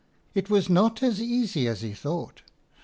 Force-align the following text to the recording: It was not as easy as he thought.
It 0.33 0.49
was 0.49 0.67
not 0.67 1.03
as 1.03 1.21
easy 1.21 1.67
as 1.67 1.81
he 1.81 1.93
thought. 1.93 2.41